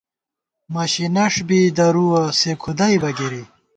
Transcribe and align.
مشی 0.73 1.07
نَش 1.15 1.35
بی 1.47 1.59
درُوَہ، 1.77 2.21
سےکُھدئیبہ 2.39 3.11
گِری 3.17 3.43